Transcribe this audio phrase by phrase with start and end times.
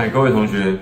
[0.00, 0.74] 嗨，各位同学，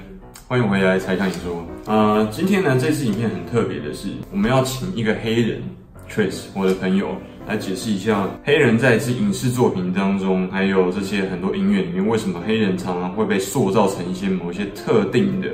[0.47, 1.67] 欢迎回来才看你说。
[1.87, 5.61] 呃，今天呢，这支影片很特别的是，我们要请一个黑人
[6.09, 15.49] Trace，我的朋友，来解释一下黑人在这影视作品当中，还有这些很多音乐里面，为什么黑人常常会被塑造成一些某些特定的。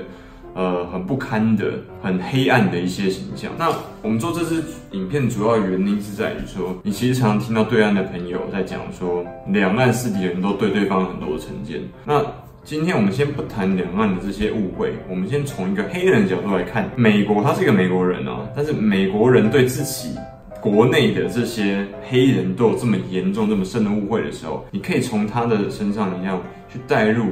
[0.56, 3.50] 呃，很不堪的、很黑暗的一些形象。
[3.58, 3.72] 那
[4.02, 4.62] 我们做这支
[4.92, 11.81] 影片主要原因是在于说，你其实常常听到对岸的朋友在讲说，两岸四地人都对对方很多的成见。
[12.04, 12.25] 那
[12.64, 20.17] 今天我们先不谈两岸的这些误会，我们先从一个黑人的角度来看，美国他是一个美国人啊，但是美国人对自己
[20.63, 26.40] 国内的这些黑人都有这么严重、这么深的误会的时候，你可以从他的身上一样
[26.73, 27.27] 去带入。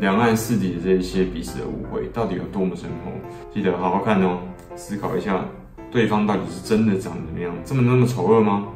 [0.00, 3.12] 两岸四地的这一些彼此的误会，到底有多么深厚？
[3.52, 4.38] 记得好好看哦，
[4.74, 5.44] 思考一下，
[5.92, 8.66] 对方到底是真的长怎么样，这么那么丑恶吗？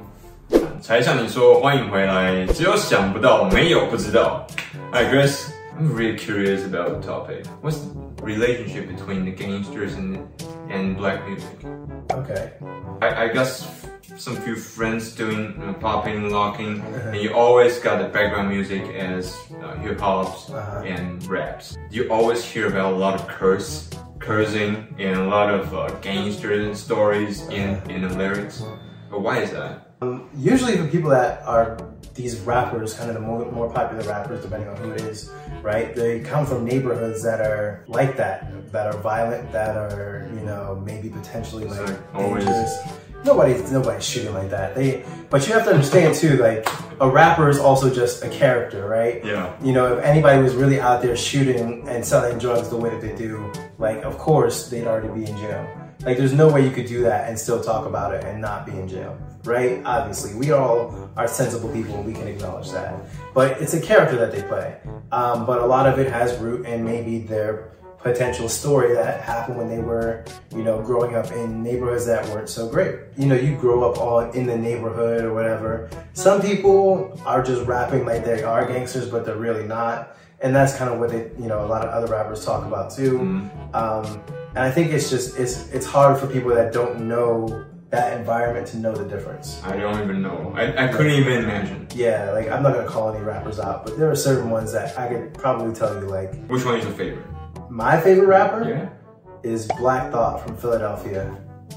[0.83, 2.45] 才向你说，欢迎回来。
[2.49, 4.47] 只有想不到，没有不知道。
[4.93, 7.47] Hi Grace, I'm really curious about the topic.
[7.61, 7.91] What's the
[8.21, 10.27] relationship between the gangsters and
[10.69, 11.65] and black music?
[12.11, 12.53] Okay.
[13.01, 13.53] I I guess.
[14.17, 16.81] some few friends doing know, popping, locking,
[17.15, 20.83] and you always got the background music as uh, hip hops uh-huh.
[20.83, 21.79] and raps.
[21.91, 26.75] You always hear about a lot of curse, cursing, and a lot of uh, gangster
[26.75, 27.95] stories in uh-huh.
[27.95, 28.65] in the lyrics.
[29.11, 29.88] But why is that?
[30.01, 31.79] Um, usually, the people that are
[32.15, 35.31] these rappers, kind of the more, more popular rappers, depending on who it is,
[35.63, 35.95] right?
[35.95, 40.83] They come from neighborhoods that are like that, that are violent, that are, you know,
[40.85, 42.79] maybe potentially like, like dangerous.
[42.79, 44.75] Always nobody's nobody's shooting like that.
[44.75, 46.67] They, but you have to understand too, like
[47.01, 49.25] a rapper is also just a character, right?
[49.25, 49.55] Yeah.
[49.63, 53.01] You know, if anybody was really out there shooting and selling drugs the way that
[53.01, 55.88] they do, like of course they'd already be in jail.
[56.03, 58.65] Like there's no way you could do that and still talk about it and not
[58.65, 59.83] be in jail, right?
[59.85, 62.95] Obviously, we all are sensible people and we can acknowledge that.
[63.35, 64.79] But it's a character that they play.
[65.11, 69.59] Um, but a lot of it has root in maybe their potential story that happened
[69.59, 72.95] when they were, you know, growing up in neighborhoods that weren't so great.
[73.17, 75.91] You know, you grow up all in the neighborhood or whatever.
[76.13, 80.17] Some people are just rapping like they are gangsters, but they're really not.
[80.41, 82.93] And that's kind of what they, you know, a lot of other rappers talk about
[82.93, 83.19] too.
[83.19, 83.75] Mm-hmm.
[83.75, 88.19] Um, and I think it's just, it's, it's hard for people that don't know that
[88.19, 89.63] environment to know the difference.
[89.65, 90.53] I don't even know.
[90.55, 91.89] I, I couldn't even imagine.
[91.95, 94.99] Yeah, like I'm not gonna call any rappers out, but there are certain ones that
[94.99, 96.35] I could probably tell you like.
[96.49, 97.27] Which one is your favorite?
[97.71, 98.91] My favorite rapper yeah.
[99.43, 101.35] is Black Thought from Philadelphia,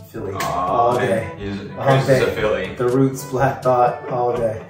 [0.09, 0.33] Philly.
[0.33, 1.33] Oh, all day.
[1.37, 2.23] He's, all day.
[2.23, 2.75] a Philly.
[2.75, 4.65] The Roots, Black Thought, all day.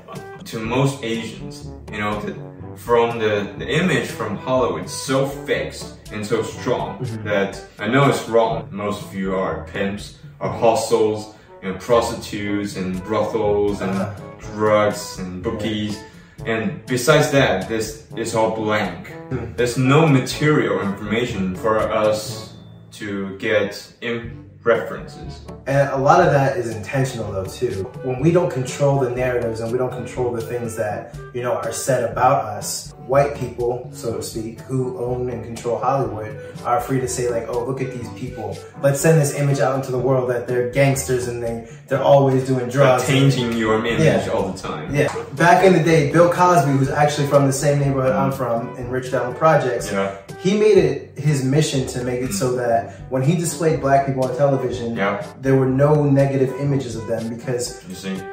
[0.46, 2.34] To most Asians, you know, the,
[2.76, 7.24] from the, the image from Hollywood, so fixed and so strong mm-hmm.
[7.24, 8.68] that I know it's wrong.
[8.72, 14.56] Most of you are pimps, or hostels, you know, prostitutes and brothels and uh-huh.
[14.56, 16.02] drugs and bookies.
[16.46, 19.08] And besides that, this is all blank.
[19.30, 19.54] Hmm.
[19.56, 22.56] There's no material information for us
[22.94, 25.42] to get in references.
[25.66, 27.84] And a lot of that is intentional though too.
[28.04, 31.54] When we don't control the narratives and we don't control the things that, you know,
[31.54, 36.80] are said about us, white people, so to speak, who own and control Hollywood are
[36.80, 38.58] free to say like, oh, look at these people.
[38.82, 42.46] Let's send this image out into the world that they're gangsters and they, they're always
[42.48, 43.06] doing drugs.
[43.08, 44.30] changing your image yeah.
[44.32, 44.94] all the time.
[44.94, 45.14] Yeah.
[45.34, 48.90] Back in the day, Bill Cosby, who's actually from the same neighborhood I'm from in
[48.90, 50.18] Ridgetown Projects, yeah.
[50.42, 54.26] He made it his mission to make it so that when he displayed black people
[54.26, 55.26] on television, yeah.
[55.40, 57.84] there were no negative images of them because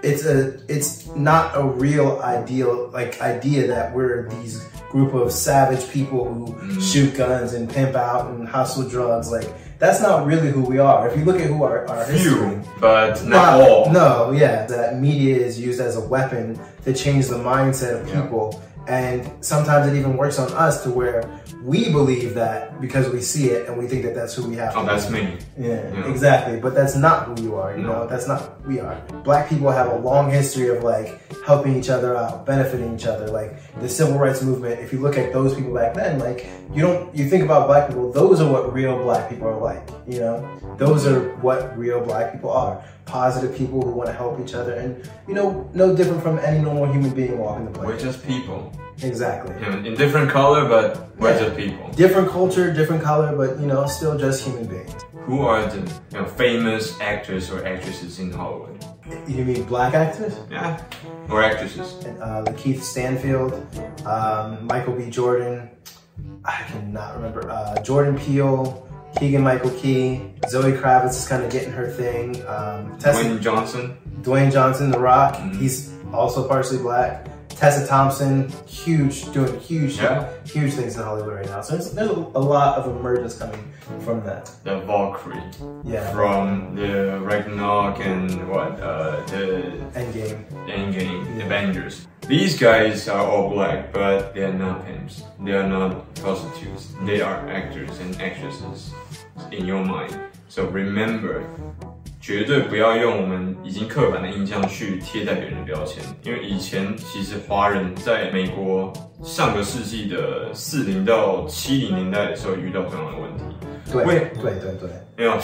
[0.02, 5.88] it's a it's not a real ideal like idea that we're these group of savage
[5.90, 6.92] people who mm.
[6.92, 9.30] shoot guns and pimp out and hustle drugs.
[9.30, 9.48] Like
[9.78, 11.08] that's not really who we are.
[11.08, 13.92] If you look at who our, our Few, history, but not, not all.
[13.92, 18.50] No, yeah, that media is used as a weapon to change the mindset of people.
[18.52, 18.67] Yeah.
[18.88, 21.22] And sometimes it even works on us to where
[21.62, 24.74] we believe that because we see it and we think that that's who we have.
[24.74, 25.36] Oh, that's me.
[25.58, 26.58] Yeah, yeah, exactly.
[26.58, 27.76] But that's not who you are.
[27.76, 27.92] You no.
[27.92, 28.98] know, that's not who we are.
[29.24, 33.28] Black people have a long history of like helping each other out, benefiting each other.
[33.28, 34.80] Like the civil rights movement.
[34.80, 37.88] If you look at those people back then, like you don't you think about black
[37.88, 38.10] people.
[38.10, 39.86] Those are what real black people are like.
[40.06, 42.82] You know, those are what real black people are.
[43.04, 46.60] Positive people who want to help each other, and you know, no different from any
[46.60, 47.94] normal human being walking the planet.
[47.94, 48.70] We're just people.
[49.02, 49.54] Exactly.
[49.86, 51.38] in different color, but we're yeah.
[51.38, 51.88] just people.
[51.92, 55.04] Different culture, different color, but you know, still just human beings.
[55.26, 55.78] Who are the
[56.12, 58.84] you know, famous actors or actresses in Hollywood?
[59.26, 60.36] You mean black actors?
[60.50, 60.82] Yeah,
[61.28, 62.04] or actresses.
[62.04, 63.52] Uh, Lakeith Stanfield,
[64.06, 65.10] um, Michael B.
[65.10, 65.70] Jordan.
[66.44, 67.50] I cannot remember.
[67.50, 68.84] Uh, Jordan Peele.
[69.16, 72.36] Keegan Michael Key, Zoe Kravitz is kind of getting her thing.
[72.46, 73.96] Um, Tessa, Dwayne Johnson.
[74.20, 75.38] Dwayne Johnson, The Rock.
[75.38, 75.60] Mm -hmm.
[75.60, 77.26] He's also partially black.
[77.58, 80.28] Tessa Thompson, huge, doing huge, Yeah.
[80.44, 81.60] huge things in Hollywood right now.
[81.60, 83.72] So there's, there's a lot of emergence coming
[84.04, 84.48] from that.
[84.62, 85.42] The Valkyrie
[85.84, 86.08] Yeah.
[86.12, 90.44] from the Ragnarok and what uh, the Endgame.
[90.68, 92.06] Endgame Avengers.
[92.28, 95.24] These guys are all black, but they are not pimps.
[95.44, 96.94] They are not prostitutes.
[97.04, 98.92] They are actors and actresses
[99.50, 100.16] in your mind.
[100.48, 101.42] So remember,
[102.27, 108.93] 绝对不要用我们已经刻板的印象去贴在别人的标签，因为以前其实华人在美国
[109.23, 113.43] 上个世纪的四零到七零年代的时候遇到同样的问题。
[113.91, 114.89] 对喂对对对。
[115.15, 115.39] You know,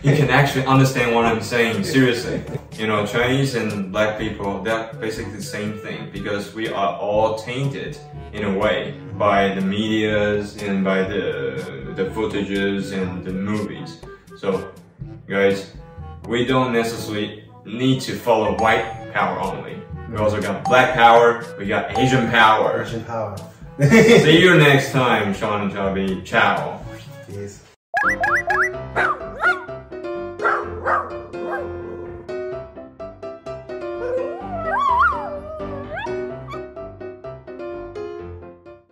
[0.00, 1.84] you can actually understand what I'm saying.
[1.84, 2.40] Seriously,
[2.78, 7.36] you know, Chinese and black people, they're basically the same thing because we are all
[7.36, 7.98] tainted
[8.32, 11.60] in a way by the medias and by the
[11.96, 13.98] the footages and the movies.
[14.38, 14.70] So,
[15.27, 15.71] guys,
[16.27, 19.81] we don't necessarily need to follow white power only.
[20.09, 21.43] We also got black power.
[21.57, 22.83] We got Asian power.
[22.83, 23.35] Asian power.
[23.81, 26.21] See you next time, Sean and Chubby.
[26.23, 26.83] Ciao.
[27.27, 27.63] Peace.